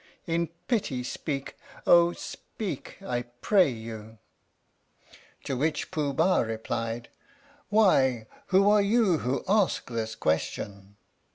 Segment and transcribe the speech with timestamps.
[0.25, 1.55] In pity speak
[1.85, 4.17] Oh, speak, I pray you!
[5.43, 7.09] To which Pooh Bah replied:
[7.69, 10.95] Why who are you who ask this question?